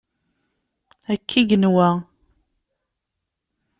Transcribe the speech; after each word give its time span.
Akka 1.13 1.35
i 1.41 1.43
yenwa. 1.49 1.89